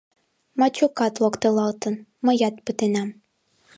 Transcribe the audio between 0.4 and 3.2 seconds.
Мачукат локтылалтын, мыят пытенам...